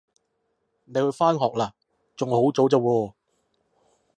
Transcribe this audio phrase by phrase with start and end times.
[0.85, 1.73] 你去返學喇？
[2.15, 3.13] 仲好早咋喎